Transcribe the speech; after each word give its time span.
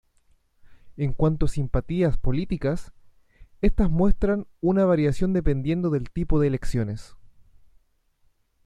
En 0.97 1.13
cuanto 1.13 1.45
a 1.45 1.49
simpatías 1.49 2.17
políticas, 2.17 2.91
estas 3.61 3.91
muestran 3.91 4.47
una 4.59 4.83
variación 4.83 5.31
dependiendo 5.31 5.91
del 5.91 6.09
tipo 6.09 6.39
de 6.39 6.47
elecciones. 6.47 7.15